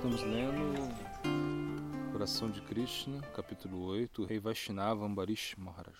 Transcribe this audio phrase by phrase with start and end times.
[0.00, 5.94] Estamos lendo Coração de Krishna, capítulo 8, Rei Vaishnava Ambarish Maharaj.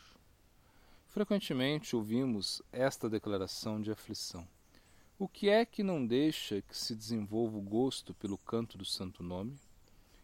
[1.06, 4.48] Frequentemente ouvimos esta declaração de aflição.
[5.18, 9.22] O que é que não deixa que se desenvolva o gosto pelo canto do santo
[9.22, 9.54] nome?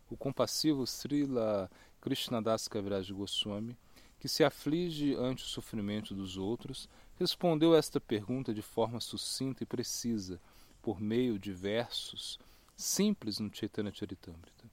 [0.09, 3.77] O compassivo Srila Krishnadas Kaviraj Goswami,
[4.19, 9.67] que se aflige ante o sofrimento dos outros, respondeu esta pergunta de forma sucinta e
[9.67, 10.41] precisa,
[10.81, 12.39] por meio de versos
[12.77, 14.71] simples no Chaitanya Charitamrita.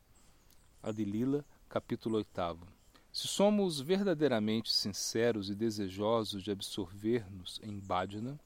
[0.82, 2.60] Adilila, capítulo 8.
[3.14, 8.38] Se somos verdadeiramente sinceros e desejosos de absorver-nos em Bhajana,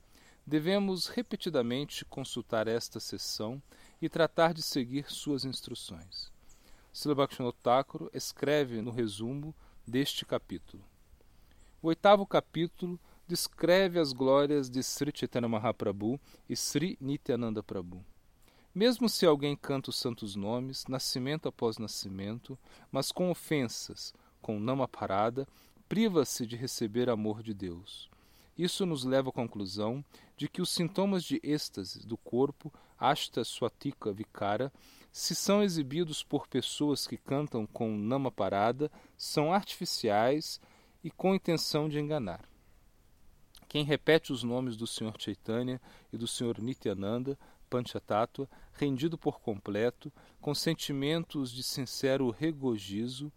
[0.45, 3.59] devemos repetidamente consultar esta sessão
[3.99, 6.31] e tratar de seguir suas instruções.
[7.63, 9.55] Thakur escreve no resumo
[9.87, 10.83] deste capítulo.
[11.81, 18.05] O oitavo capítulo descreve as glórias de Sri Chaitanya Mahaprabhu e Sri Nityananda Prabhu.
[18.77, 22.55] Mesmo se alguém canta os santos nomes, nascimento após nascimento,
[22.91, 25.47] mas com ofensas, com nama parada,
[25.89, 28.07] priva-se de receber amor de Deus.
[28.55, 30.05] Isso nos leva à conclusão
[30.37, 34.71] de que os sintomas de êxtase do corpo, Ashta Swatika Vikara,
[35.11, 40.61] se são exibidos por pessoas que cantam com nama parada, são artificiais
[41.03, 42.47] e com intenção de enganar.
[43.67, 45.81] Quem repete os nomes do Senhor Chaitanya
[46.13, 47.37] e do Senhor Nityananda,
[47.69, 53.31] Panchatattva, rendido por completo, com sentimentos de sincero regozijo,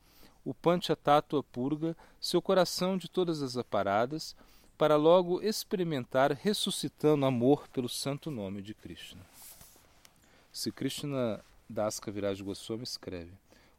[0.45, 4.34] o Panchatattva purga seu coração de todas as aparadas,
[4.78, 9.20] para logo experimentar ressuscitando amor pelo santo nome de Krishna.
[10.51, 13.33] Se Krishna Das Kaviraj Goswami escreve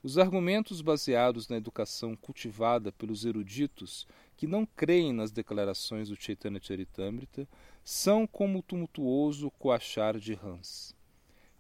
[0.04, 6.60] os argumentos baseados na educação cultivada pelos eruditos que não creem nas declarações do Chaitanya
[6.62, 7.48] Charitamrita
[7.84, 10.96] são como o tumultuoso coachar de rãs.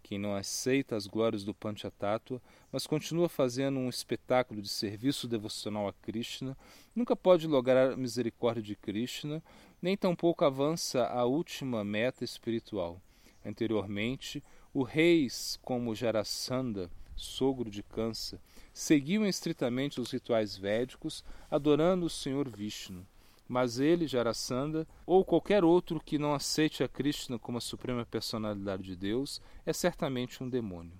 [0.04, 2.42] Quem não aceita as glórias do Panchatattva,
[2.72, 6.58] mas continua fazendo um espetáculo de serviço devocional a Krishna,
[6.96, 9.42] nunca pode lograr a misericórdia de Krishna,
[9.82, 13.02] nem tampouco avança à última meta espiritual.
[13.46, 16.90] Anteriormente, o reis como Jarasandha
[17.22, 18.42] sogro de Kansa,
[18.74, 23.06] seguiam estritamente os rituais védicos, adorando o Senhor Vishnu.
[23.52, 28.84] Mas ele, Jarasandha, ou qualquer outro que não aceite a Krishna como a suprema personalidade
[28.84, 30.98] de Deus, é certamente um demônio.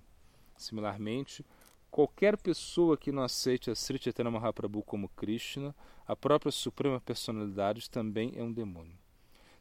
[0.54, 1.46] Similarmente,
[1.90, 5.74] qualquer pessoa que não aceite a Sri Chaitanya Mahaprabhu como Krishna,
[6.06, 8.98] a própria suprema personalidade, também é um demônio.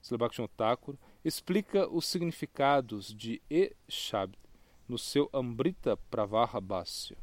[0.02, 4.38] Srila Thakur explica os significados de E Shabd
[4.86, 7.16] no seu Amrita Pravaha Bhasya.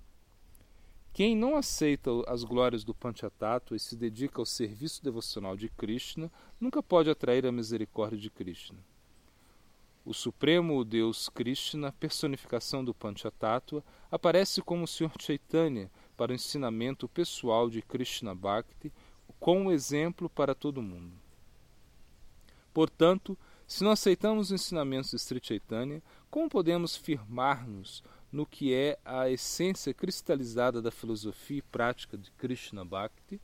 [1.19, 6.31] Quem não aceita as glórias do Panchatattva e se dedica ao serviço devocional de Krishna
[6.61, 8.79] nunca pode atrair a misericórdia de Krishna.
[10.05, 15.11] O Supremo Deus Krishna, personificação do Panchatattva, aparece como o Sr.
[15.19, 18.93] Chaitanya para o ensinamento pessoal de Krishna Bhakti,
[19.41, 21.15] com um exemplo para todo mundo.
[22.73, 23.37] Portanto,
[23.67, 29.29] se não aceitamos os ensinamentos de Sri Chaitanya, como podemos firmar-nos no que é a
[29.31, 33.41] essência cristalizada da filosofia e prática de Krishna Bhakti?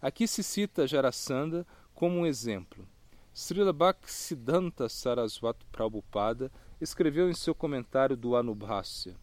[0.00, 2.88] Aqui se cita Jarasandha como um exemplo.
[3.34, 9.14] Srila Bhaktisiddhanta Saraswati Prabhupada escreveu em seu comentário do Anubhasya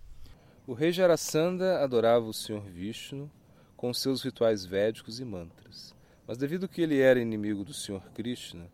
[0.65, 3.29] O rei Jarasandha adorava o Senhor Vishnu
[3.77, 5.95] com seus rituais védicos e mantras.
[6.25, 8.67] Mas devido que ele era inimigo do Senhor Krishna,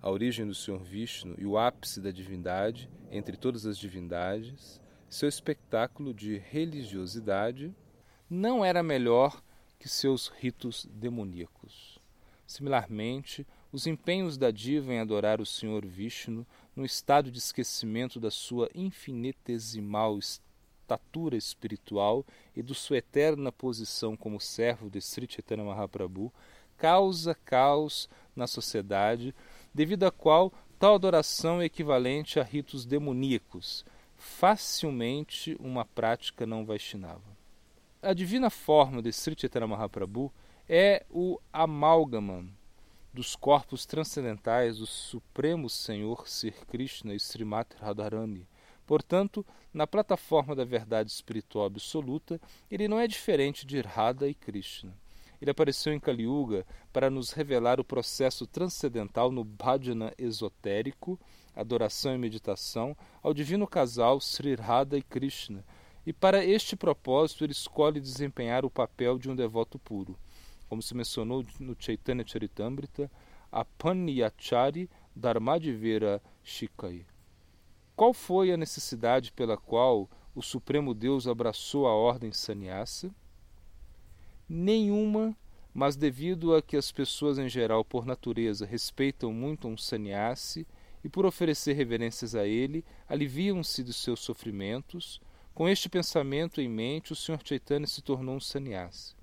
[0.00, 5.28] a origem do Senhor Vishnu e o ápice da divindade entre todas as divindades, seu
[5.28, 7.74] espetáculo de religiosidade
[8.28, 9.42] não era melhor
[9.78, 11.98] que seus ritos demoníacos.
[12.46, 18.30] Similarmente, os empenhos da diva em adorar o Senhor Vishnu no estado de esquecimento da
[18.30, 22.24] sua infinitesimal estatura espiritual
[22.54, 26.32] e de sua eterna posição como servo de Sri Chaitanya Mahaprabhu
[26.76, 29.34] causa caos na sociedade
[29.74, 33.84] devido à qual tal adoração é equivalente a ritos demoníacos,
[34.26, 37.36] facilmente uma prática não Vaishnava.
[38.02, 40.32] A divina forma de Sri Chaitanya Mahaprabhu
[40.68, 42.44] é o amálgama
[43.14, 48.46] dos corpos transcendentais do Supremo Senhor Sir Krishna e Srimati Radharani.
[48.84, 52.40] Portanto, na plataforma da verdade espiritual absoluta,
[52.70, 54.92] ele não é diferente de Radha e Krishna.
[55.40, 61.18] Ele apareceu em Kali Yuga para nos revelar o processo transcendental no bhajana esotérico,
[61.56, 65.64] adoração e meditação, ao divino casal Sri Radha e Krishna.
[66.06, 70.16] E para este propósito ele escolhe desempenhar o papel de um devoto puro.
[70.68, 73.10] Como se mencionou no Chaitanya Charitamrita,
[73.50, 77.06] Apanyachari Dharmadivera Shikai.
[77.96, 83.10] Qual foi a necessidade pela qual o Supremo Deus abraçou a ordem sannyasa?
[84.46, 85.34] Nenhuma,
[85.72, 90.66] mas devido a que as pessoas em geral, por natureza, respeitam muito um sannyasi
[91.06, 95.20] e por oferecer reverências a ele, aliviam-se dos seus sofrimentos,
[95.54, 97.38] com este pensamento em mente, o Sr.
[97.44, 99.14] Chaitanya se tornou um sannyasi.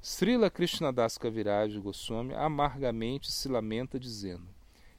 [0.00, 4.48] Srila Krishnadas Kaviraj Goswami amargamente se lamenta dizendo: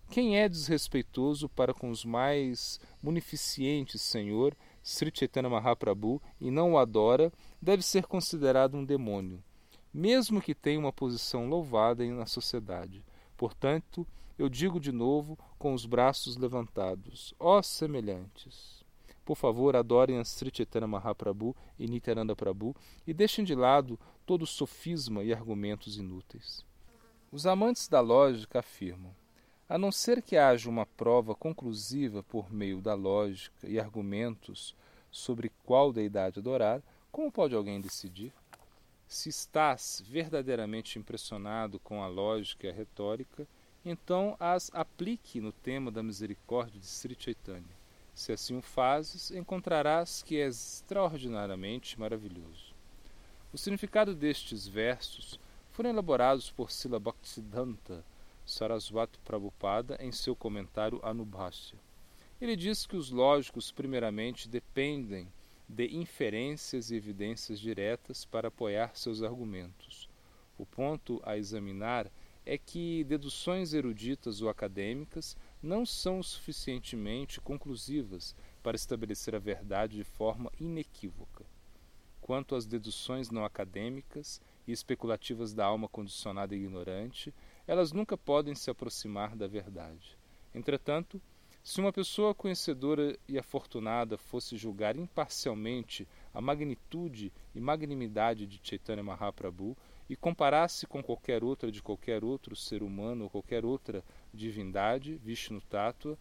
[0.07, 6.77] Quem é desrespeitoso para com os mais munificentes, Senhor, Sri Chaitanya Mahaprabhu, e não o
[6.77, 9.43] adora, deve ser considerado um demônio,
[9.91, 13.03] mesmo que tenha uma posição louvada na sociedade.
[13.35, 14.05] Portanto,
[14.37, 18.83] eu digo de novo, com os braços levantados: Ó semelhantes!
[19.23, 22.75] Por favor, adorem a Sri Chaitanya Mahaprabhu e Nityananda Prabhu
[23.07, 26.63] e deixem de lado todo sofisma e argumentos inúteis.
[27.31, 29.15] Os amantes da lógica afirmam:
[29.67, 34.75] a não ser que haja uma prova conclusiva por meio da lógica e argumentos
[35.09, 38.31] sobre qual deidade adorar, como pode alguém decidir?
[39.07, 43.47] Se estás verdadeiramente impressionado com a lógica e a retórica,
[43.85, 47.85] então as aplique no tema da misericórdia de Sri Chaitanya.
[48.15, 52.73] Se assim o fazes, encontrarás que é extraordinariamente maravilhoso.
[53.53, 55.39] O significado destes versos
[55.71, 58.03] foram elaborados por Sila Bhaktisiddhanta
[58.45, 61.77] Saraswati Prabhupada em seu comentário Anubhasya.
[62.39, 65.27] Ele diz que os lógicos, primeiramente, dependem
[65.67, 70.07] de inferências e evidências diretas para apoiar seus argumentos.
[70.57, 72.11] O ponto a examinar é
[72.57, 80.51] que deduções eruditas ou acadêmicas não são suficientemente conclusivas para estabelecer a verdade de forma
[80.59, 81.43] inequívoca.
[82.21, 87.33] Quanto às deduções não acadêmicas e especulativas da alma condicionada e ignorante,
[87.67, 90.17] elas nunca podem se aproximar da verdade.
[90.53, 91.21] Entretanto,
[91.63, 99.01] se uma pessoa conhecedora e afortunada fosse julgar imparcialmente a magnitude e magnanimidade de Chaitanya
[99.01, 99.75] Mahaprabhu
[100.09, 104.03] e comparasse com qualquer outra de qualquer outro ser humano ou qualquer outra
[104.33, 106.17] divindade, Vishnu Tattva,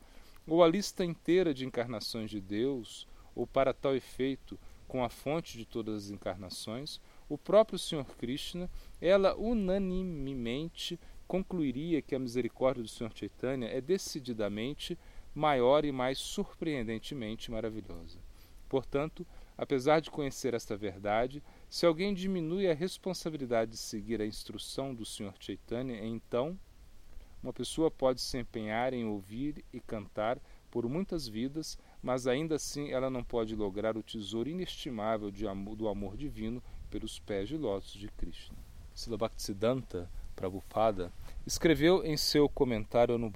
[0.47, 5.59] ou a lista inteira de encarnações de Deus, ou para tal efeito, com a fonte
[5.59, 8.05] de todas as encarnações, o próprio Sr.
[8.19, 8.71] Krishna,
[9.01, 13.11] ela unanimemente concluiria que a misericórdia do Sr.
[13.15, 14.99] Chaitanya é decididamente
[15.35, 18.19] maior e mais surpreendentemente maravilhosa.
[18.69, 19.27] Portanto,
[19.57, 21.43] apesar de conhecer esta verdade,
[21.75, 25.35] se alguém diminui a responsabilidade de seguir a instrução do Sr.
[25.41, 26.57] Chaitanya, então
[27.43, 30.39] uma pessoa pode se empenhar em ouvir e cantar
[30.71, 35.89] por muitas vidas, mas ainda assim ela não pode lograr o tesouro inestimável amor, do
[35.89, 38.57] amor divino pelos pés de lótus de Krishna.
[38.95, 41.13] Sila Bhaktisiddhanta Prabhupada
[41.45, 43.29] escreveu em seu comentário no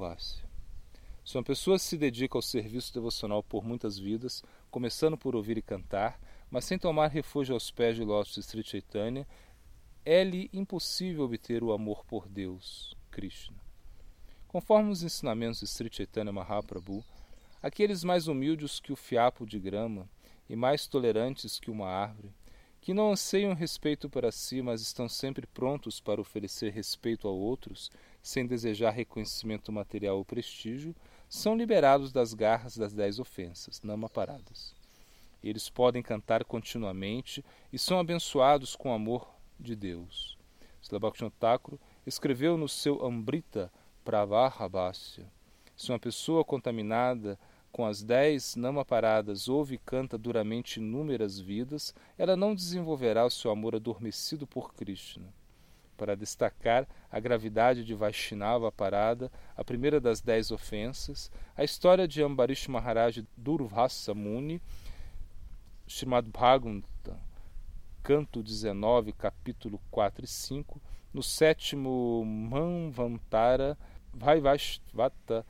[1.28, 5.62] se uma pessoa se dedica ao serviço devocional por muitas vidas, começando por ouvir e
[5.62, 6.18] cantar,
[6.50, 9.26] mas sem tomar refúgio aos pés de lótus de Sri Chaitanya,
[10.04, 13.56] é-lhe impossível obter o amor por Deus, Krishna.
[14.46, 17.04] Conforme os ensinamentos de Sri Chaitanya Mahaprabhu,
[17.62, 20.08] aqueles mais humildes que o fiapo de grama
[20.48, 22.32] e mais tolerantes que uma árvore,
[22.80, 27.90] que não anseiam respeito para si, mas estão sempre prontos para oferecer respeito a outros,
[28.22, 30.96] sem desejar reconhecimento material ou prestígio,
[31.28, 33.82] são liberados das garras das dez ofensas,
[34.12, 34.77] paradas.
[35.42, 39.28] Eles podem cantar continuamente e são abençoados com o amor
[39.58, 40.36] de Deus.
[40.82, 43.70] Slabakshon Thakur escreveu no seu Ambrita
[44.04, 45.26] Pravarabhasya:
[45.76, 47.38] Se uma pessoa contaminada
[47.70, 53.50] com as dez paradas ouve e canta duramente inúmeras vidas, ela não desenvolverá o seu
[53.50, 55.32] amor adormecido por Krishna
[55.98, 62.22] para destacar a gravidade de Vaishnava Parada, a primeira das dez ofensas, a história de
[62.22, 64.62] Ambarish Maharaj Durvasa Muni,
[65.88, 67.18] Srimad Bhagavatam,
[68.02, 70.78] canto 19, capítulo 4 e 5,
[71.14, 73.76] no sétimo Manvantara,
[74.12, 75.46] Vaivashvata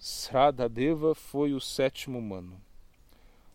[0.00, 2.58] Sradadeva foi o sétimo mano.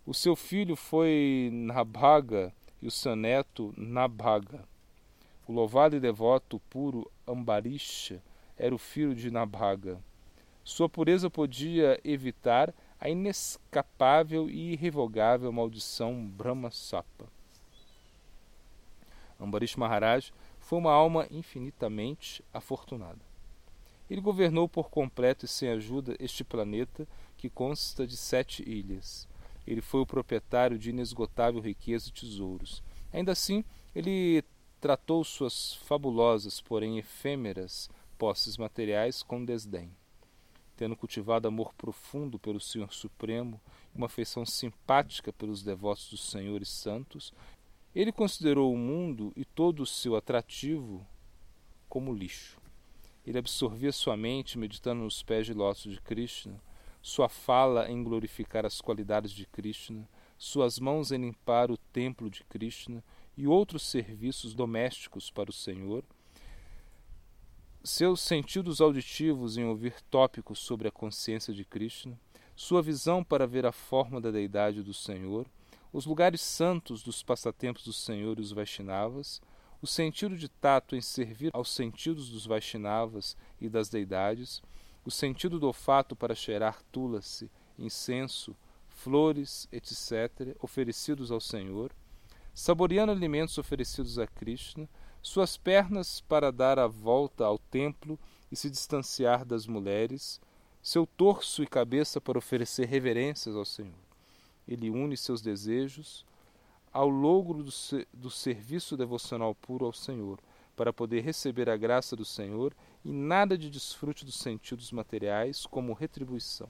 [0.06, 4.64] O seu filho foi Nabhaga e o seu neto Nabhaga.
[5.48, 8.22] O louvado e devoto puro Ambarisha
[8.56, 10.00] era o filho de Nabhaga.
[10.64, 17.28] Sua pureza podia evitar a inescapável e irrevogável maldição Brahma Sapa.
[19.40, 23.20] Ambarish Maharaj foi uma alma infinitamente afortunada.
[24.10, 29.28] Ele governou por completo e sem ajuda este planeta que consta de sete ilhas.
[29.66, 32.84] Ele foi o proprietário de inesgotável riqueza e tesouros.
[33.14, 33.64] Ainda assim,
[33.96, 34.44] ele
[34.82, 39.92] tratou suas fabulosas, porém efêmeras, posses materiais com desdém.
[40.80, 43.60] Tendo cultivado amor profundo pelo Senhor Supremo
[43.94, 47.34] e uma afeição simpática pelos devotos dos senhores santos,
[47.94, 51.06] ele considerou o mundo e todo o seu atrativo
[51.90, 52.58] como lixo.
[53.28, 56.64] Ele absorvia sua mente meditando nos pés de lótus de Krishna,
[57.02, 60.08] sua fala em glorificar as qualidades de Krishna,
[60.38, 63.04] suas mãos em limpar o templo de Krishna
[63.36, 66.06] e outros serviços domésticos para o Senhor,
[67.84, 72.20] seus sentidos auditivos em ouvir tópicos sobre a consciência de Krishna,
[72.56, 75.48] sua visão para ver a forma da deidade do Senhor,
[75.94, 79.42] os lugares santos dos passatempos do Senhor e os Vaishnavas,
[79.82, 84.62] o sentido de tato em servir aos sentidos dos Vaishnavas e das deidades,
[85.06, 88.56] o sentido do olfato para cheirar tulasi, incenso,
[88.90, 91.94] flores, etc., oferecidos ao Senhor,
[92.54, 94.90] saboreando alimentos oferecidos a Krishna,
[95.22, 98.18] suas pernas para dar a volta ao templo
[98.52, 100.40] e se distanciar das mulheres,
[100.82, 103.94] seu torso e cabeça para oferecer reverências ao Senhor.
[104.68, 106.26] Ele une seus desejos
[106.92, 107.72] ao logro do,
[108.14, 110.40] do serviço devocional puro ao Senhor,
[110.76, 112.74] para poder receber a graça do Senhor
[113.04, 116.70] e nada de desfrute dos sentidos materiais como retribuição.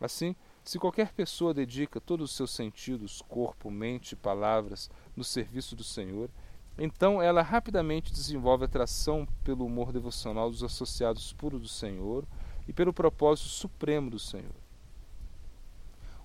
[0.00, 5.74] Assim, se qualquer pessoa dedica todos os seus sentidos, corpo, mente e palavras, no serviço
[5.74, 6.30] do Senhor,
[6.78, 12.24] então ela rapidamente desenvolve atração pelo humor devocional dos associados puros do Senhor
[12.66, 14.54] e pelo propósito supremo do Senhor.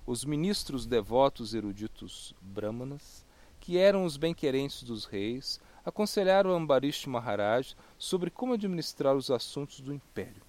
[0.06, 3.24] Os ministros devotos eruditos brahmanas,
[3.60, 9.94] que eram os bem-querentes dos reis, aconselharam Ambarish Maharaj sobre como administrar os assuntos do
[9.94, 10.42] império.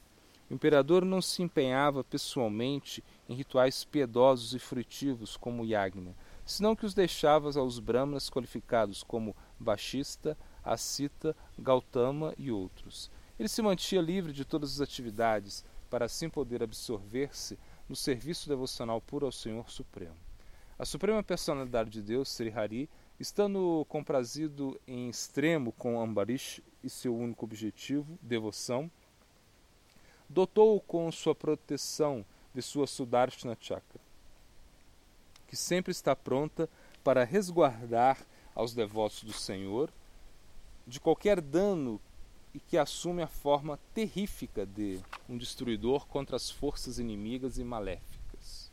[0.49, 6.15] O imperador não se empenhava pessoalmente em rituais piedosos e frutivos como Yagna,
[6.45, 13.09] senão que os deixava aos brahmanas qualificados como Baixista, Asita, Gautama e outros.
[13.39, 19.01] Ele se mantinha livre de todas as atividades, para assim poder absorver-se no serviço devocional
[19.01, 20.15] puro ao Senhor Supremo.
[20.79, 22.89] A suprema personalidade de Deus, Sri Hari,
[23.19, 28.89] estando comprazido em extremo com Ambarish e seu único objetivo, devoção,
[30.29, 33.99] dotou-o com sua proteção de sua Sudarshana Chakra
[35.51, 36.69] que sempre está pronta
[37.03, 38.17] para resguardar
[38.55, 39.91] aos devotos do Senhor
[40.85, 41.99] de qualquer dano
[42.53, 48.71] e que assume a forma terrífica de um destruidor contra as forças inimigas e maléficas.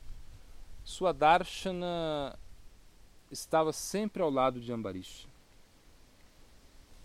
[0.84, 2.38] Sua Darshana
[3.30, 5.28] estava sempre ao lado de Ambarish.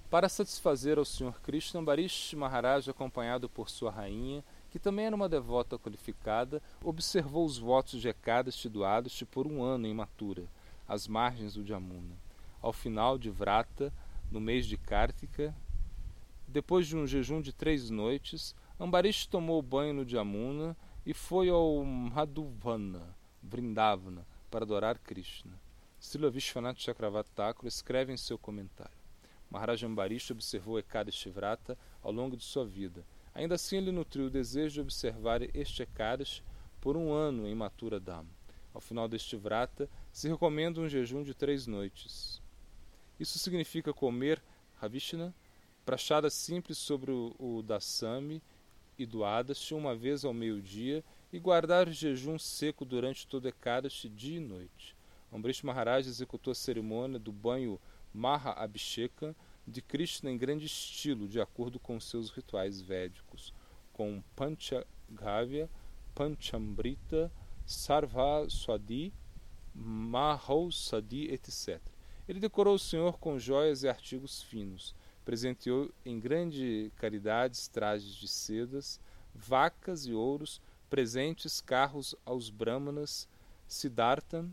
[0.10, 1.39] Para satisfazer ao Sr.
[1.42, 7.58] Krishna, Ambarish Maharaj, acompanhado por sua rainha, que também era uma devota qualificada, observou os
[7.58, 8.82] votos de Ekadasti do
[9.32, 10.44] por um ano em Matura,
[10.88, 12.23] às margens do Jamuna.
[12.63, 13.93] Ao final de Vrata,
[14.32, 15.53] no mês de Kartika,
[16.48, 21.84] depois de um jejum de três noites, Ambarish tomou banho no Jamuna e foi ao
[21.84, 25.60] Madhuvana, Vrindavana, para adorar Krishna.
[26.00, 28.98] Srila Vishwanath Chakravarti escreve em seu comentário.
[29.51, 33.05] Maharaj Ambarish observou Ekadasti Vrata ao longo de sua vida,
[33.36, 36.43] Ainda assim, ele nutriu o desejo de observar este Ekadash
[36.79, 38.27] por um ano em Matura Dham.
[38.74, 42.42] Ao final deste vrata, se recomenda um jejum de três noites.
[43.24, 44.44] Isso significa comer
[44.82, 45.34] Ravishna,
[45.86, 48.44] prachada simples sobre o, Dasami
[49.00, 51.01] e do Adash uma vez ao meio-dia
[51.32, 54.94] e guardar o jejum seco durante todo Ekadash dia e noite.
[55.32, 57.80] Ambrish Maharaj executou a cerimônia do banho
[58.13, 59.34] Maha Abhisheka
[59.65, 63.53] de Krishna em grande estilo, de acordo com seus rituais védicos,
[63.94, 65.70] com Panchagavya,
[66.13, 67.32] Panchambrita,
[67.65, 69.13] Sarvaswadi,
[69.74, 71.92] Mahousadi, etc.
[72.27, 78.27] Ele decorou o Senhor com joias e artigos finos, presenteou em grande caridade trajes de
[78.27, 79.00] sedas,
[79.36, 83.27] vacas e ouros, presentes carros aos brahmanas,
[83.68, 84.46] Siddhartha,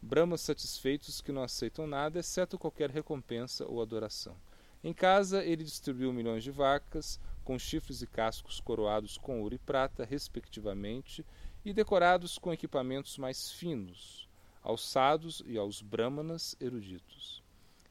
[0.00, 4.34] brahmas satisfeitos que não aceitam nada, exceto qualquer recompensa ou adoração.
[4.82, 9.58] Em casa, ele distribuiu milhões de vacas, com chifres e cascos coroados com ouro e
[9.58, 11.26] prata, respectivamente,
[11.64, 14.29] e decorados com equipamentos mais finos,
[14.62, 17.42] aos sados e aos brahmanas eruditos.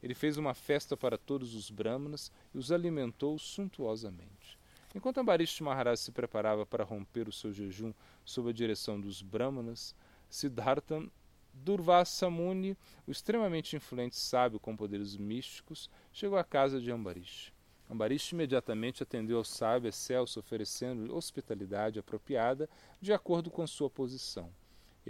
[0.02, 4.58] Ele fez uma festa para todos os brahmanas e os alimentou suntuosamente.
[4.94, 7.92] Enquanto Ambarish Maharaj se preparava para romper o seu jejum
[8.24, 9.94] sob a direção dos brahmanas,
[10.28, 11.06] Siddhartha
[11.52, 17.52] Durvasa Muni, o extremamente influente sábio com poderes místicos, chegou à casa de Ambarish.
[17.90, 22.68] Ambarish imediatamente atendeu ao sábio excelso, oferecendo-lhe hospitalidade apropriada
[23.00, 24.52] de acordo com sua posição.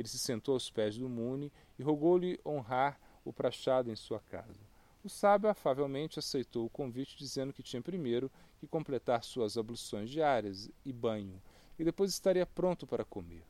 [0.01, 4.59] Ele se sentou aos pés do Muni e rogou-lhe honrar o prachado em sua casa.
[5.05, 10.71] O sábio afavelmente aceitou o convite, dizendo que tinha primeiro que completar suas abluções diárias
[10.87, 11.39] e banho,
[11.79, 13.45] e depois estaria pronto para comer.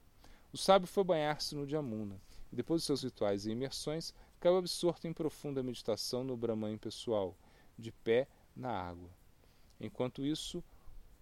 [0.53, 2.21] O sábio foi banhar-se no Jamuna,
[2.53, 7.37] e depois de seus rituais e imersões, caiu absorto em profunda meditação no Brahman pessoal,
[7.79, 8.27] de pé
[8.57, 9.09] na água.
[9.81, 10.65] Enquanto isso,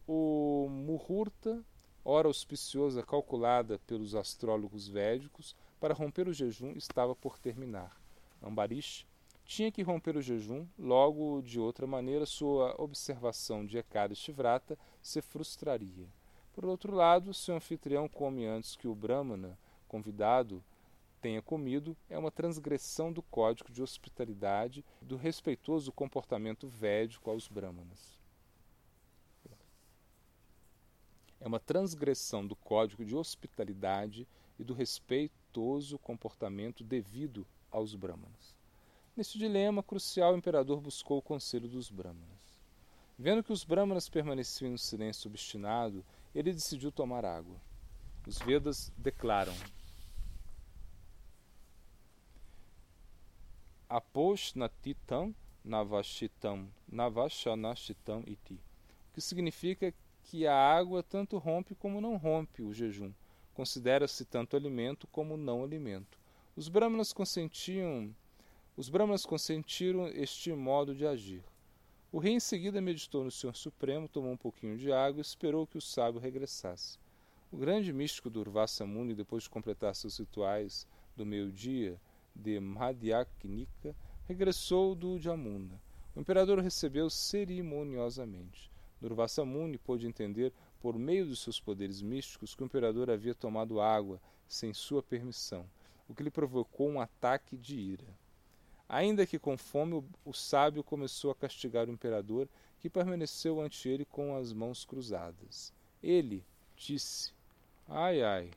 [0.07, 1.63] o Muhurta,
[2.05, 7.97] hora auspiciosa calculada pelos astrólogos védicos para romper o jejum, estava por terminar.
[8.43, 9.07] Ambarish
[9.45, 15.23] tinha que romper o jejum, logo, de outra maneira, sua observação de Ekadashi Vrata se
[15.23, 16.07] frustraria.
[16.53, 20.63] Por outro lado, se o anfitrião come antes que o Brahmana, convidado,
[21.21, 28.18] tenha comido, é uma transgressão do código de hospitalidade do respeitoso comportamento védico aos Brahmanas.
[31.41, 34.27] É uma transgressão do código de hospitalidade
[34.59, 38.57] e do respeitoso comportamento devido aos Brahmanas.
[39.17, 42.59] Neste dilema crucial, o imperador buscou o conselho dos Brahmanas.
[43.19, 46.05] Vendo que os Brahmanas permaneciam em silêncio obstinado,
[46.35, 47.61] ele decidiu tomar água.
[48.27, 49.55] Os Vedas declaram:
[53.89, 58.55] Aposhnatitam navashitam navashanashitam iti.
[58.55, 59.93] O que significa
[60.29, 63.11] que a água tanto rompe como não rompe o jejum.
[63.55, 66.19] Considera-se tanto alimento como não alimento.
[66.55, 68.15] Os brahmanas consentiam
[68.77, 71.43] os brahmanas consentiram este modo de agir.
[72.13, 75.67] O rei em seguida meditou no Senhor Supremo, tomou um pouquinho de água e esperou
[75.67, 76.99] que o sábio regressasse.
[77.51, 81.99] O grande místico Durvasa Muni, depois de completar seus rituais do meio-dia
[82.37, 83.97] de Madhyaknika,
[84.29, 85.81] regressou do Jamuna.
[86.15, 88.71] O imperador recebeu cerimoniosamente.
[89.01, 93.81] Durvasa Muni pôde entender, por meio dos seus poderes místicos, que o imperador havia tomado
[93.81, 95.65] água sem sua permissão,
[96.09, 98.07] o que lhe provocou um ataque de ira.
[98.89, 102.49] Ainda que com fome, o sábio começou a castigar o imperador,
[102.81, 105.73] que permaneceu ante ele com as mãos cruzadas.
[106.03, 106.45] Ele
[106.77, 107.33] disse:
[107.87, 108.51] Ai, ai,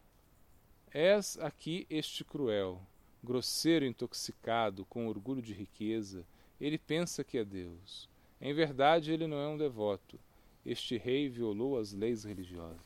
[0.93, 2.81] és aqui este cruel,
[3.24, 6.25] grosseiro, intoxicado, com orgulho de riqueza.
[6.59, 8.09] Ele pensa que é Deus.
[8.39, 10.20] Em verdade, ele não é um devoto.
[10.65, 12.79] Este rei violou as leis religiosas.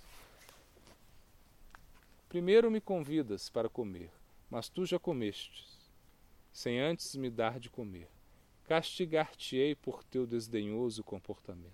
[2.30, 4.12] Primeiro me convidas para comer,
[4.50, 5.76] mas tu já comestes
[6.56, 8.08] sem antes me dar de comer.
[8.64, 11.70] Castigar-te-ei por teu desdenhoso comportamento.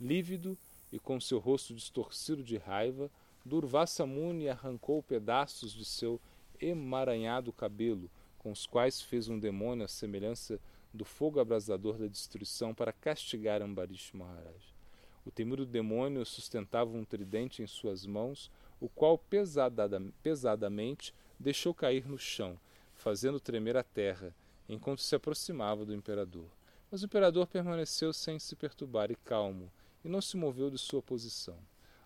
[0.00, 0.56] Lívido
[0.90, 3.10] e com seu rosto distorcido de raiva,
[3.44, 6.18] Durvasa Muni arrancou pedaços de seu
[6.58, 10.58] emaranhado cabelo, com os quais fez um demônio à semelhança
[10.92, 14.77] do fogo abrasador da destruição para castigar Ambarish Maharaj.
[15.28, 19.18] O temido demônio sustentava um tridente em suas mãos, o qual
[20.22, 22.58] pesadamente deixou cair no chão,
[22.94, 24.34] fazendo tremer a terra,
[24.66, 26.48] enquanto se aproximava do imperador.
[26.90, 29.70] Mas o imperador permaneceu sem se perturbar e calmo,
[30.02, 31.58] e não se moveu de sua posição.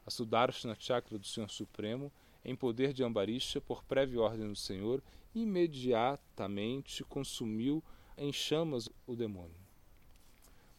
[0.04, 2.10] A Sudarshana Chakra do Senhor Supremo,
[2.44, 5.00] em poder de Ambarisha, por prévia ordem do Senhor,
[5.32, 7.84] imediatamente consumiu
[8.18, 9.61] em chamas o demônio.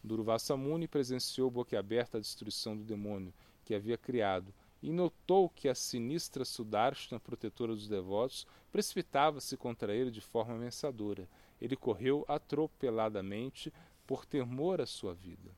[0.04, 3.32] Durvasa Muni presenciou boquiaberta a destruição do demônio
[3.64, 10.10] que havia criado e notou que a sinistra Sudarshana, protetora dos devotos, precipitava-se contra ele
[10.10, 11.26] de forma ameaçadora.
[11.58, 13.72] Ele correu atropeladamente
[14.06, 15.50] por temor à sua vida.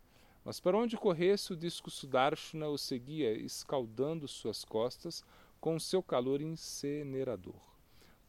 [0.45, 5.25] Mas para onde corresse, o disco Sudarshana o seguia, escaldando suas costas
[5.61, 7.61] com seu calor incinerador.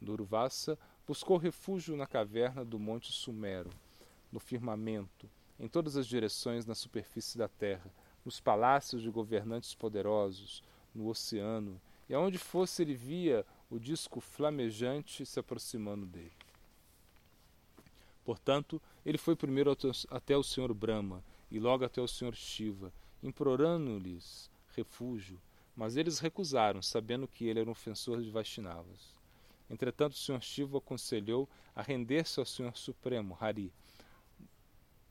[0.00, 0.76] Durvasa
[1.06, 3.70] buscou refúgio na caverna do Monte Sumero,
[4.32, 7.92] no firmamento, em todas as direções na superfície da terra,
[8.24, 10.62] nos palácios de governantes poderosos,
[10.94, 16.32] no oceano, e aonde fosse ele via o disco flamejante se aproximando dele.
[18.24, 19.74] Portanto, ele foi primeiro
[20.10, 22.92] até o Senhor Brahma e logo até o Senhor Shiva,
[23.22, 25.40] implorando-lhes refúgio,
[25.74, 29.16] mas eles recusaram, sabendo que ele era um ofensor de Vaishnavas.
[29.70, 33.72] Entretanto, o Senhor Shiva aconselhou a render-se ao Senhor Supremo, Hari.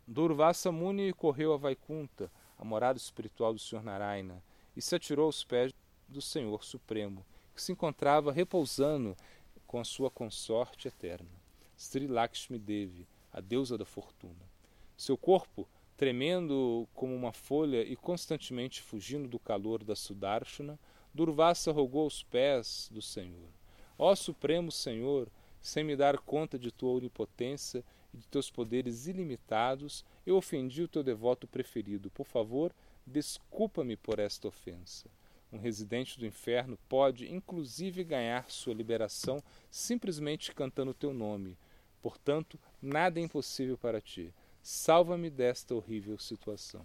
[0.09, 4.41] Durvasa Muni correu a Vaikunta, a morada espiritual do Senhor Narayana,
[4.73, 5.73] e se atirou aos pés
[6.07, 9.17] do Senhor Supremo, que se encontrava repousando
[9.65, 11.29] com a sua consorte eterna,
[11.75, 14.49] Sri Lakshmi Devi, a deusa da fortuna.
[14.95, 15.67] Seu corpo,
[15.97, 20.79] tremendo como uma folha e constantemente fugindo do calor da Sudarshana,
[21.13, 23.49] Durvasa rogou aos pés do Senhor:
[23.97, 25.27] Ó Supremo Senhor,
[25.59, 30.87] sem me dar conta de tua onipotência e de teus poderes ilimitados, eu ofendi o
[30.87, 32.09] teu devoto preferido.
[32.11, 32.73] Por favor,
[33.09, 35.09] Desculpa-me por esta ofensa.
[35.49, 39.41] Um residente do inferno pode, inclusive, ganhar sua liberação
[39.71, 41.57] simplesmente cantando o teu nome.
[42.01, 44.33] Portanto, nada é impossível para ti.
[44.61, 46.83] Salva-me desta horrível situação.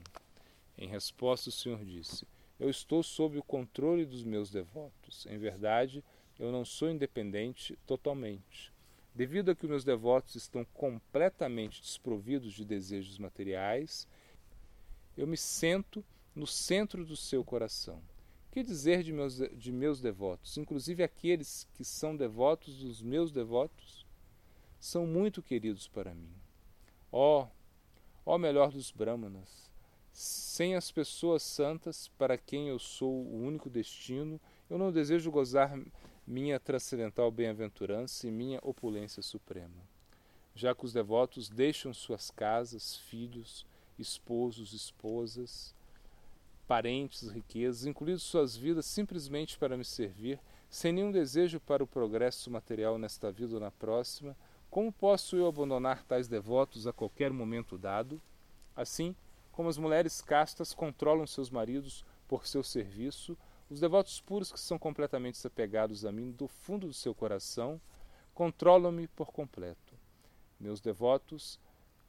[0.79, 2.25] Em resposta, o Senhor disse:
[2.61, 5.27] eu estou sob o controle dos meus devotos.
[5.27, 6.05] Em verdade,
[6.39, 8.73] eu não sou independente totalmente.
[9.15, 14.09] Devido a que meus devotos estão completamente desprovidos de desejos materiais,
[15.17, 16.03] eu me sento
[16.35, 18.03] no centro do seu coração.
[18.51, 24.07] Que dizer de meus, de meus devotos, inclusive aqueles que são devotos dos meus devotos?
[24.81, 26.33] São muito queridos para mim.
[27.11, 27.49] Ó, oh,
[28.25, 29.71] ó oh melhor dos Brahmanas,
[30.13, 35.79] sem as pessoas santas para quem eu sou o único destino, eu não desejo gozar
[36.27, 39.93] minha transcendental bem-aventurança e minha opulência suprema.
[40.55, 43.67] Já que os devotos deixam suas casas, filhos,
[43.99, 45.75] esposos, esposas,
[46.67, 50.39] parentes, riquezas, incluindo suas vidas simplesmente para me servir,
[50.71, 54.37] sem nenhum desejo para o progresso material nesta vida ou na próxima,
[54.71, 58.21] como posso eu abandonar tais devotos a qualquer momento dado?
[58.75, 59.15] Assim,
[59.51, 63.37] como as mulheres castas controlam seus maridos por seu serviço,
[63.73, 67.81] os devotos puros que são completamente desapegados a mim do fundo do seu coração
[68.35, 69.95] controlam-me por completo.
[70.61, 71.59] Meus devotos,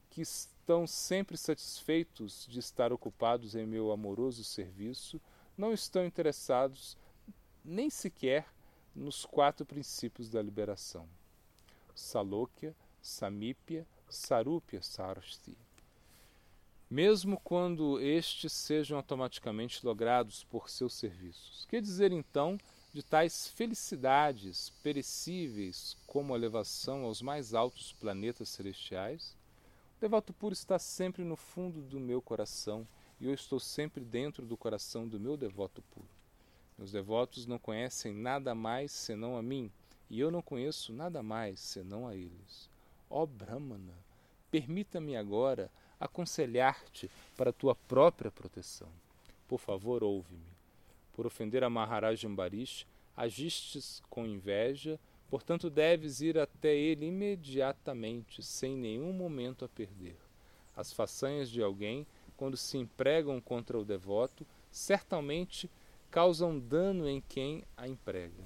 [0.09, 5.21] que estão sempre satisfeitos de estar ocupados em meu amoroso serviço,
[5.57, 6.97] não estão interessados
[7.63, 8.45] nem sequer
[8.93, 11.07] nos quatro princípios da liberação:
[11.95, 15.57] Salokya, Samípia, Sarupya, Sarasti
[16.93, 21.65] mesmo quando estes sejam automaticamente logrados por seus serviços.
[21.67, 22.55] Que dizer então
[22.93, 29.35] de tais felicidades perecíveis como a elevação aos mais altos planetas celestiais?
[29.97, 32.87] O devoto puro está sempre no fundo do meu coração
[33.19, 36.07] e eu estou sempre dentro do coração do meu devoto puro.
[36.77, 39.71] Meus devotos não conhecem nada mais senão a mim,
[40.11, 42.69] e eu não conheço nada mais senão a eles.
[43.09, 43.97] Ó Brahmana,
[44.51, 45.71] permita-me agora
[46.03, 48.89] aconselhar-te para tua própria proteção.
[49.47, 50.53] Por favor, ouve-me.
[51.13, 52.85] Por ofender a Maharaj Ambarish,
[53.15, 60.17] agistes com inveja, portanto deves ir até ele imediatamente, sem nenhum momento a perder.
[60.75, 65.69] As façanhas de alguém, quando se empregam contra o devoto, certamente
[66.09, 68.43] causam dano em quem a emprega.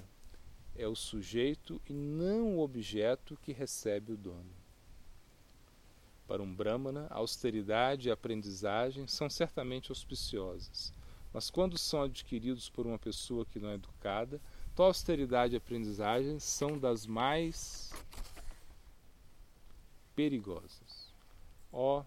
[0.76, 4.57] É o sujeito e não o objeto que recebe o dono.
[6.28, 10.92] Para um Brahmana, austeridade e aprendizagem são certamente auspiciosas,
[11.32, 14.38] mas quando são adquiridos por uma pessoa que não é educada,
[14.76, 17.94] tal austeridade e aprendizagem são das mais
[20.14, 21.14] perigosas.
[21.72, 22.04] Ó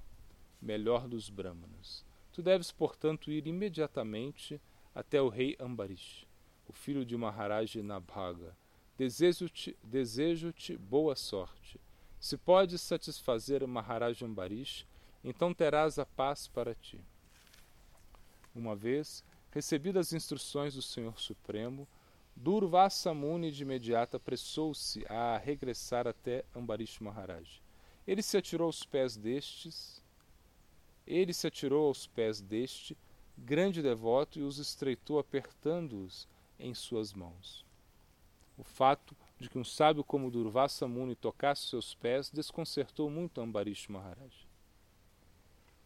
[0.61, 4.61] melhor dos Brahmanas, tu deves, portanto, ir imediatamente
[4.93, 6.27] até o rei Ambarish,
[6.67, 8.55] o filho de Maharaj Nabhaga.
[8.99, 11.79] Desejo-te desejo boa sorte
[12.21, 14.85] se podes satisfazer o Maharaj Ambarish,
[15.23, 17.01] então terás a paz para ti.
[18.53, 21.87] Uma vez, recebidas as instruções do Senhor Supremo,
[22.35, 27.59] Durvasa Muni de imediato apressou-se a regressar até Ambarish Maharaj.
[28.05, 29.99] Ele se atirou aos pés destes,
[31.07, 32.95] ele se atirou aos pés deste
[33.35, 36.27] grande devoto e os estreitou apertando-os
[36.59, 37.65] em suas mãos.
[38.55, 43.89] O fato de que um sábio como Durvasa Muni tocasse seus pés desconcertou muito Ambarish
[43.89, 44.47] Maharaj.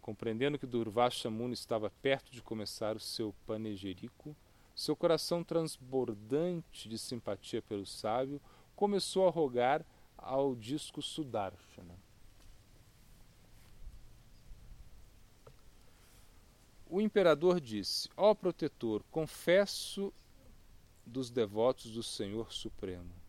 [0.01, 4.35] Compreendendo que Durvasa Muni estava perto de começar o seu panegírico,
[4.75, 8.41] seu coração transbordante de simpatia pelo sábio
[8.75, 9.85] começou a rogar
[10.17, 11.97] ao disco Sudarshana.
[16.87, 20.13] O imperador disse: Ó protetor, confesso
[21.05, 23.24] dos devotos do Senhor Supremo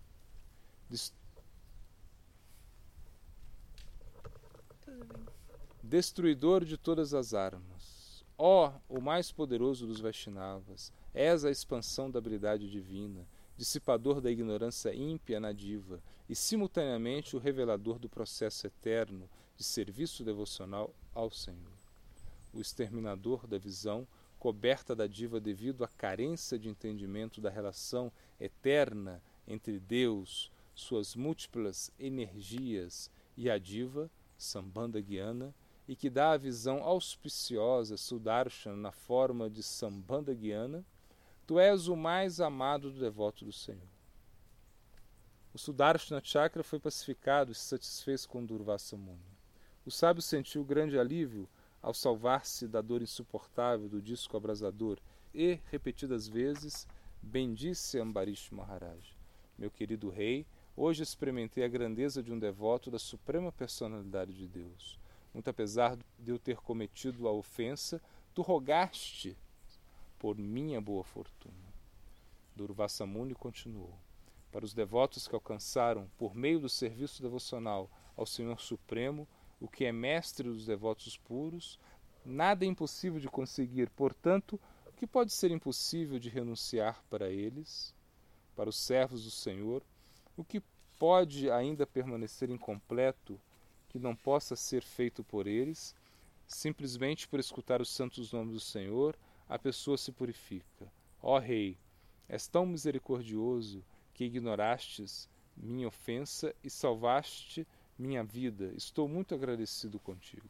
[5.82, 8.24] Destruidor de todas as armas.
[8.38, 14.30] Ó, oh, o mais poderoso dos Vaishnavas, és a expansão da habilidade divina, dissipador da
[14.30, 21.30] ignorância ímpia na diva e simultaneamente o revelador do processo eterno de serviço devocional ao
[21.30, 21.72] Senhor.
[22.52, 24.06] O exterminador da visão,
[24.38, 31.90] coberta da diva devido à carência de entendimento da relação eterna entre Deus, suas múltiplas
[31.98, 35.54] energias e a diva, Sambanda Guiana,
[35.88, 40.84] e que dá a visão auspiciosa Sudarshan na forma de Sambanda Guiana,
[41.46, 43.88] tu és o mais amado do devoto do Senhor.
[45.54, 49.36] O Sudarshana Chakra foi pacificado e se satisfez com Durvasa Muni.
[49.86, 51.48] O sábio sentiu grande alívio
[51.80, 54.98] ao salvar-se da dor insuportável do disco abrasador
[55.32, 56.86] e, repetidas vezes,
[57.22, 59.16] bendisse Ambarish Maharaj.
[59.56, 60.44] Meu querido rei,
[60.78, 65.00] Hoje experimentei a grandeza de um devoto da suprema personalidade de Deus.
[65.32, 67.98] Muito apesar de eu ter cometido a ofensa,
[68.34, 69.34] tu rogaste
[70.18, 71.72] por minha boa fortuna.
[72.54, 73.98] Durvasa Muni continuou.
[74.52, 79.26] Para os devotos que alcançaram, por meio do serviço devocional ao Senhor Supremo,
[79.58, 81.78] o que é mestre dos devotos puros,
[82.22, 87.94] nada é impossível de conseguir, portanto, o que pode ser impossível de renunciar para eles,
[88.54, 89.82] para os servos do Senhor,
[90.36, 90.62] o que
[90.98, 93.40] pode ainda permanecer incompleto,
[93.88, 95.94] que não possa ser feito por eles,
[96.46, 99.16] simplesmente por escutar os santos nomes do Senhor,
[99.48, 100.90] a pessoa se purifica.
[101.22, 101.78] Ó Rei,
[102.28, 107.66] és tão misericordioso que ignorastes minha ofensa e salvaste
[107.98, 108.72] minha vida.
[108.76, 110.48] Estou muito agradecido contigo.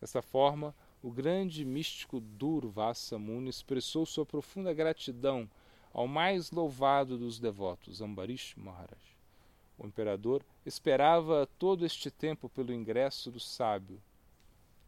[0.00, 5.48] Dessa forma, o grande místico Durvasa Muni expressou sua profunda gratidão
[5.92, 9.16] ao mais louvado dos devotos, Ambarish Maharaj.
[9.78, 14.00] O imperador esperava todo este tempo pelo ingresso do sábio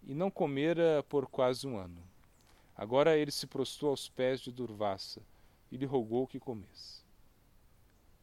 [0.02, 2.02] e não comera por quase um ano.
[2.76, 5.22] Agora ele se prostrou aos pés de Durvasa
[5.70, 7.04] e lhe rogou que comesse.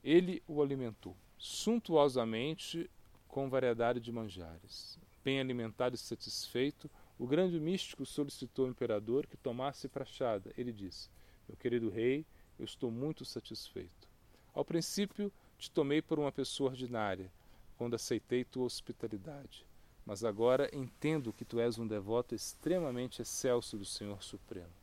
[0.04, 2.90] Ele o alimentou suntuosamente
[3.28, 4.98] com variedade de manjares.
[5.24, 10.52] Bem alimentado e satisfeito, o grande místico solicitou ao imperador que tomasse prachada.
[10.58, 11.10] Ele disse:
[11.48, 12.26] Meu querido rei,
[12.58, 14.08] eu estou muito satisfeito.
[14.54, 17.32] Ao princípio, te tomei por uma pessoa ordinária,
[17.78, 19.66] quando aceitei tua hospitalidade.
[20.06, 24.74] Mas agora entendo que tu és um devoto extremamente excelso do Senhor Supremo.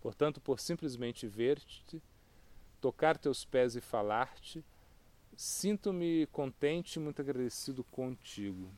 [0.00, 2.02] Portanto, por simplesmente ver-te,
[2.80, 4.64] tocar teus pés e falar-te,
[5.36, 8.70] sinto-me contente e muito agradecido contigo.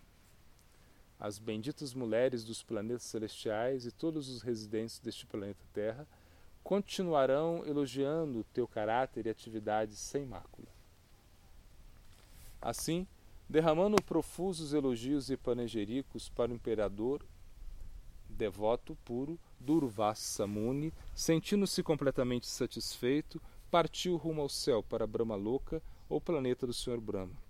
[1.18, 6.07] As benditas mulheres dos planetas celestiais e todos os residentes deste planeta Terra
[6.68, 10.68] continuarão elogiando teu caráter e atividade sem mácula.
[12.61, 13.07] Assim,
[13.48, 17.24] derramando profusos elogios e panegericos para o imperador
[18.28, 26.20] devoto puro, Durvasa Muni, sentindo-se completamente satisfeito, partiu rumo ao céu para Brahma Loka, ou
[26.20, 27.42] planeta do Senhor Brahma,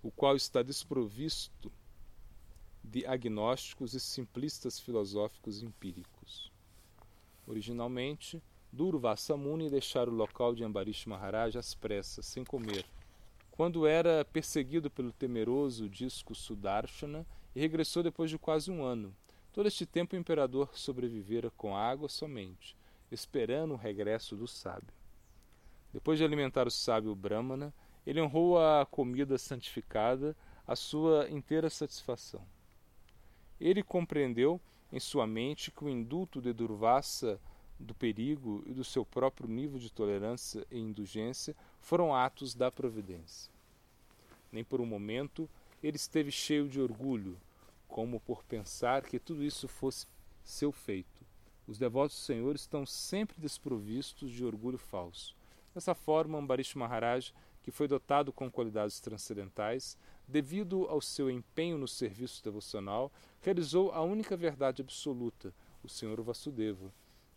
[0.00, 1.72] o qual está desprovisto
[2.84, 6.47] de agnósticos e simplistas filosóficos empíricos.
[7.48, 12.84] Originalmente, Durvasa Muni deixara o local de Ambarish Maharaj às pressas, sem comer,
[13.50, 19.16] quando era perseguido pelo temeroso disco Sudarshana e regressou depois de quase um ano.
[19.50, 22.76] Todo este tempo o imperador sobrevivera com água somente,
[23.10, 24.92] esperando o regresso do sábio.
[25.90, 27.72] Depois de alimentar o sábio Brahmana,
[28.06, 32.42] ele honrou a comida santificada a sua inteira satisfação.
[33.58, 34.60] Ele compreendeu
[34.92, 37.40] em sua mente que o indulto de Durvasa
[37.78, 43.52] do perigo e do seu próprio nível de tolerância e indulgência foram atos da providência.
[44.50, 45.48] Nem por um momento
[45.82, 47.38] ele esteve cheio de orgulho,
[47.86, 50.06] como por pensar que tudo isso fosse
[50.42, 51.24] seu feito.
[51.66, 55.36] Os devotos do Senhor estão sempre desprovistos de orgulho falso.
[55.74, 59.96] Dessa forma, Ambarish Maharaj, que foi dotado com qualidades transcendentais,
[60.28, 63.10] devido ao seu empenho no serviço devocional,
[63.40, 66.92] realizou a única verdade absoluta, o Senhor Vasudeva,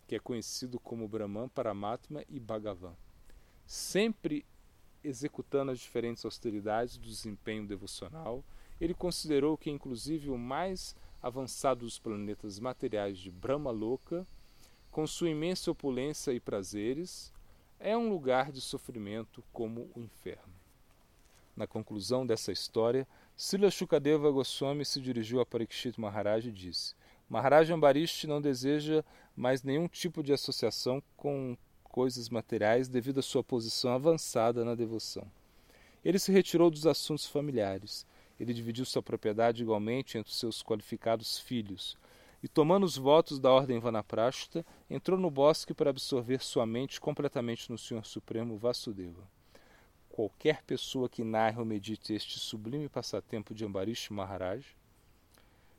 [0.06, 2.94] que é conhecido como Brahman, Paramatma e Bhagavan.
[3.66, 4.44] Sempre
[5.02, 8.44] executando as diferentes austeridades do desempenho devocional,
[8.80, 14.26] ele considerou que, inclusive, o mais avançado dos planetas materiais de Brahma Loka,
[14.90, 17.32] com sua imensa opulência e prazeres,
[17.80, 20.61] é um lugar de sofrimento como o inferno.
[21.62, 26.92] Na conclusão dessa história, Sila Shukadeva Goswami se dirigiu a Parikshit Maharaj e disse:
[27.28, 29.04] Maharaj Ambarish não deseja
[29.36, 35.24] mais nenhum tipo de associação com coisas materiais devido à sua posição avançada na devoção.
[36.04, 38.04] Ele se retirou dos assuntos familiares.
[38.40, 41.96] Ele dividiu sua propriedade igualmente entre seus qualificados filhos,
[42.42, 47.70] e, tomando os votos da ordem Vanaprashta, entrou no bosque para absorver sua mente completamente
[47.70, 49.22] no Senhor Supremo Vasudeva.
[50.12, 54.62] Qualquer pessoa que narre ou medite este sublime passatempo de Ambarish Maharaj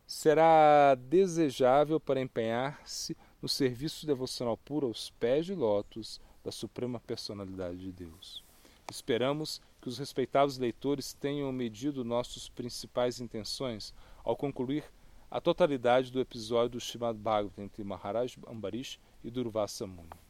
[0.07, 7.77] será desejável para empenhar-se no serviço devocional puro aos pés de lótus da Suprema Personalidade
[7.77, 8.43] de Deus.
[8.89, 13.93] Esperamos que os respeitados leitores tenham medido nossas principais intenções
[14.23, 14.83] ao concluir
[15.29, 20.22] a totalidade do episódio do Srimad Bhagavatam entre Maharaj Ambarish e Durvasa Muni.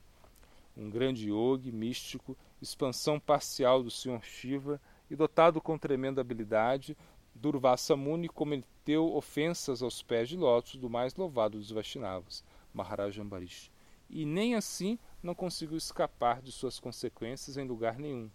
[0.75, 4.23] Um grande yogi místico, expansão parcial do Sr.
[4.23, 6.97] Shiva e dotado com tremenda habilidade,
[7.35, 13.71] Durvasa Muni cometeu ofensas aos pés de lótus do mais louvado dos Vaishnavas, Maharaj Ambarish,
[14.09, 18.29] e nem assim não conseguiu escapar de suas consequências em lugar nenhum,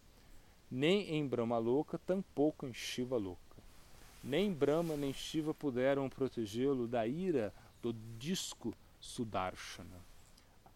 [0.70, 3.38] nem em Brahma Loka, tampouco em Shiva Loka.
[4.22, 10.07] Nem Brahma nem Shiva puderam protegê-lo da ira do disco Sudarshana.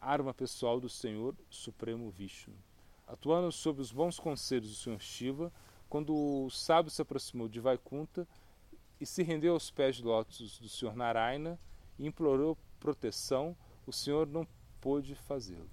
[0.02, 2.54] Arma pessoal do Senhor Supremo Vishnu.
[3.06, 5.52] Atuando sob os bons conselhos do Senhor Shiva,
[5.88, 8.26] quando o sábio se aproximou de Vaikunta
[9.00, 11.58] e se rendeu aos pés de lótus do Senhor Narayana
[11.98, 14.46] e implorou proteção, o Senhor não
[14.80, 15.70] pôde fazê-lo.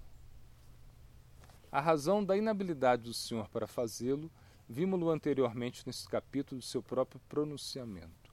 [1.71, 4.29] A razão da inabilidade do Senhor para fazê-lo,
[4.67, 8.31] vimos-lo anteriormente nesse capítulo do seu próprio pronunciamento.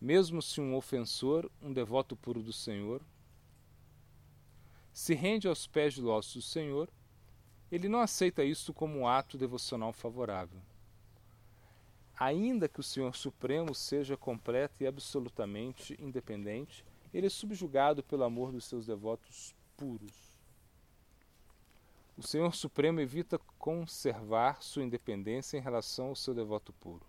[0.00, 3.00] Mesmo se um ofensor, um devoto puro do Senhor,
[4.98, 6.90] se rende aos pés de do Senhor,
[7.70, 10.60] ele não aceita isso como um ato devocional favorável.
[12.18, 16.84] Ainda que o Senhor Supremo seja completo e absolutamente independente,
[17.14, 20.36] ele é subjugado pelo amor dos seus devotos puros.
[22.16, 27.06] O Senhor Supremo evita conservar sua independência em relação ao seu devoto puro.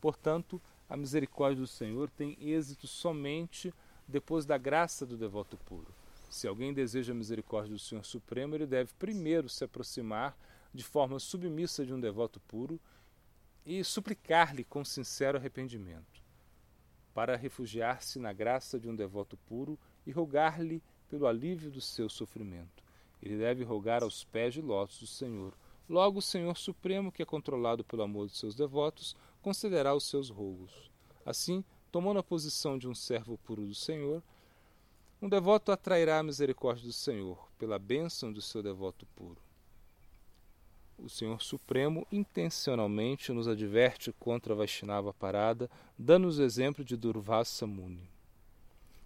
[0.00, 3.72] Portanto, a misericórdia do Senhor tem êxito somente
[4.06, 5.94] depois da graça do devoto puro.
[6.34, 10.36] Se alguém deseja a misericórdia do Senhor Supremo, ele deve primeiro se aproximar
[10.74, 12.80] de forma submissa de um devoto puro
[13.64, 16.20] e suplicar-lhe com sincero arrependimento,
[17.14, 22.82] para refugiar-se na graça de um devoto puro e rogar-lhe pelo alívio do seu sofrimento.
[23.22, 25.54] Ele deve rogar aos pés de lótus do Senhor.
[25.88, 30.30] Logo, o Senhor Supremo, que é controlado pelo amor de seus devotos, concederá os seus
[30.30, 30.90] rogos.
[31.24, 34.20] Assim, tomando a posição de um servo puro do Senhor,
[35.20, 39.40] um devoto atrairá a misericórdia do Senhor pela bênção do seu devoto puro.
[40.98, 47.66] O Senhor Supremo intencionalmente nos adverte contra a Vaishnava parada, dando-nos o exemplo de Durvasa
[47.66, 48.08] Muni.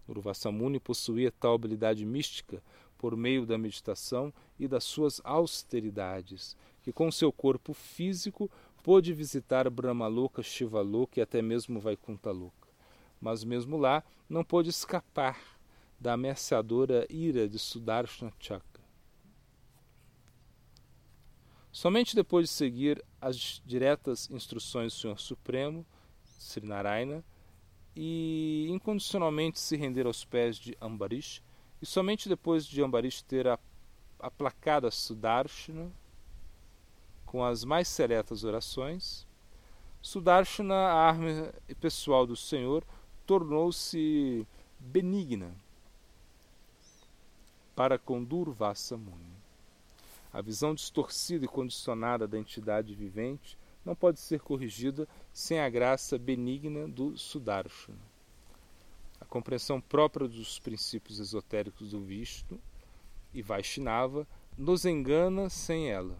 [0.06, 2.62] Durvasa Muni possuía tal habilidade mística
[2.98, 8.50] por meio da meditação e das suas austeridades, que com seu corpo físico
[8.82, 12.68] pôde visitar Brahmaloka, Shivaloka e até mesmo Vaikuntaloka.
[13.20, 15.57] Mas mesmo lá não pôde escapar
[15.98, 18.82] da ameaçadora ira de Sudarshana Chakra.
[21.72, 25.84] Somente depois de seguir as diretas instruções do Senhor Supremo,
[26.38, 27.24] Sri Narayana,
[27.94, 31.42] e incondicionalmente se render aos pés de Ambarish,
[31.82, 33.46] e somente depois de Ambarish ter
[34.18, 35.90] aplacado a Sudarshana
[37.26, 39.26] com as mais seletas orações,
[40.00, 42.84] Sudarshana, a arma pessoal do Senhor,
[43.26, 44.46] tornou-se
[44.78, 45.54] benigna
[47.78, 49.38] para com Durvasa Muni.
[50.32, 56.18] A visão distorcida e condicionada da entidade vivente não pode ser corrigida sem a graça
[56.18, 58.18] benigna do Sudarshana
[59.28, 62.58] compreensão própria dos princípios esotéricos do Vishnu
[63.32, 66.18] e Vaishnava nos engana sem ela.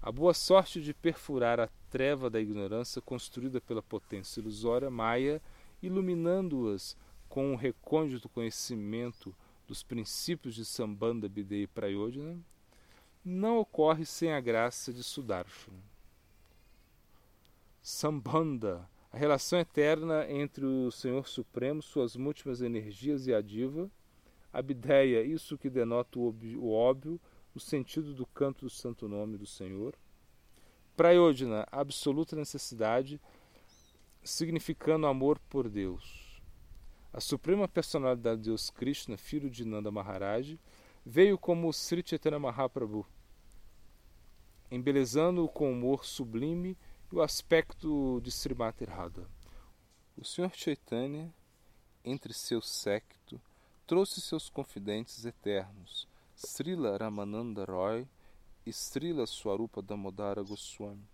[0.00, 5.40] A boa sorte de perfurar a treva da ignorância construída pela potência ilusória Maya,
[5.80, 6.96] iluminando-as
[7.32, 9.34] com o recôndito conhecimento
[9.66, 12.38] dos princípios de Sambandha, Bidei e Prayodhana,
[13.24, 15.82] não ocorre sem a graça de Sudarshana.
[17.80, 23.90] Sambandha a relação eterna entre o Senhor Supremo, suas múltiplas energias e a diva,
[24.52, 27.18] Abdeia, isso que denota o óbvio,
[27.54, 29.94] o sentido do canto do santo nome do Senhor.
[30.94, 33.18] Prayodhana, absoluta necessidade,
[34.22, 36.21] significando amor por Deus.
[37.12, 40.58] A suprema personalidade de Deus Krishna, filho de Nanda Maharaj,
[41.04, 43.06] veio como Sri Chaitanya Mahaprabhu,
[44.70, 46.74] embelezando-o com humor sublime
[47.12, 49.28] e o aspecto de Srimati Radha.
[50.16, 50.52] O Sr.
[50.54, 51.30] Chaitanya,
[52.02, 53.38] entre seu séquito,
[53.86, 58.08] trouxe seus confidentes eternos, Srila Ramananda Roy
[58.64, 61.06] e Srila Swarupa Damodara Goswami,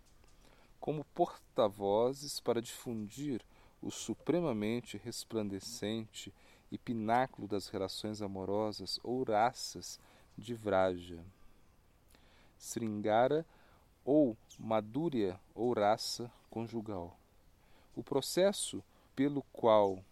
[0.79, 3.45] como porta-vozes para difundir
[3.83, 6.33] o supremamente resplandecente
[6.71, 9.99] e pináculo das relações amorosas ou raças
[10.37, 11.25] de Vraja.
[12.59, 13.47] Sringara
[14.05, 17.19] ou madúria ou raça conjugal.
[17.95, 18.83] O processo
[19.15, 20.05] pelo qual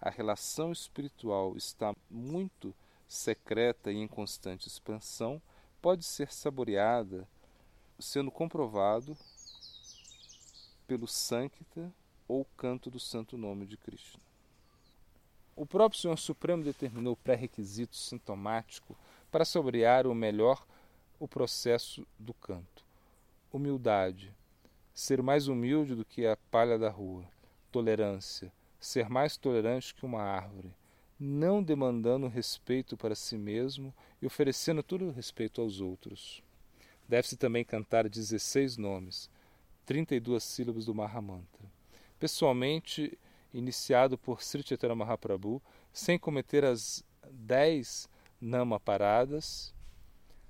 [0.00, 2.74] a relação espiritual está muito
[3.08, 5.40] secreta e em constante expansão
[5.80, 7.28] pode ser saboreada
[7.98, 9.16] sendo comprovado
[10.86, 11.92] pelo Sancta
[12.26, 14.20] ou canto do santo nome de Krishna.
[15.56, 18.96] O próprio Senhor Supremo determinou o pré-requisito sintomático
[19.30, 20.66] para saborear o melhor
[21.20, 22.84] o processo do canto
[23.56, 24.34] humildade,
[24.92, 27.24] ser mais humilde do que a palha da rua,
[27.70, 30.74] tolerância, ser mais tolerante que uma árvore,
[31.20, 36.42] não demandando respeito para si mesmo e oferecendo todo o respeito aos outros.
[37.08, 39.30] Deve-se também cantar 16 nomes,
[39.86, 41.63] 32 sílabas do Mahamantra.
[42.24, 43.18] Pessoalmente,
[43.52, 45.60] iniciado por Sri Chaitanya Mahaprabhu,
[45.92, 48.08] sem cometer as dez
[48.40, 49.74] namaparadas,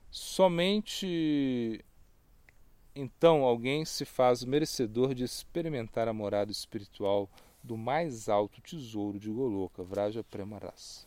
[0.08, 1.84] somente
[2.94, 7.28] então alguém se faz merecedor de experimentar a morada espiritual
[7.60, 11.04] do mais alto tesouro de Goloka, Vraja Premaras.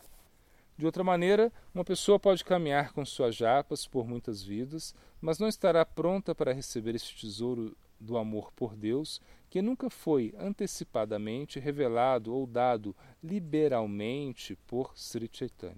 [0.76, 5.48] De outra maneira, uma pessoa pode caminhar com suas japas por muitas vidas, mas não
[5.48, 12.34] estará pronta para receber este tesouro do amor por Deus, que nunca foi antecipadamente revelado
[12.34, 15.76] ou dado liberalmente por Sri Chaitanya.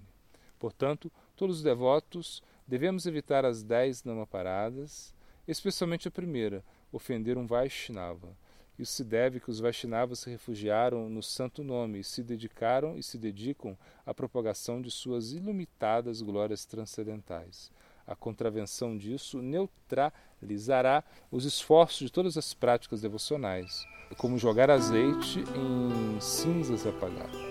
[0.59, 5.15] Portanto, todos os devotos devemos evitar as dez namaparadas,
[5.47, 8.35] especialmente a primeira, ofender um Vaishnava.
[8.77, 13.03] Isso se deve que os Vaishnavas se refugiaram no santo nome e se dedicaram e
[13.03, 17.71] se dedicam à propagação de suas ilimitadas glórias transcendentais.
[18.05, 23.85] A contravenção disso neutralizará os esforços de todas as práticas devocionais,
[24.17, 27.50] como jogar azeite em cinzas apagadas.